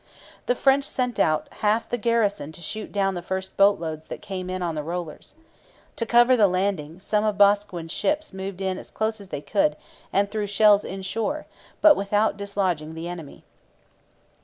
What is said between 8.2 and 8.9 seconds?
moved in as